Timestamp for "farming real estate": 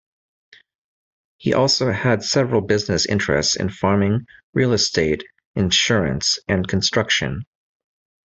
3.69-5.23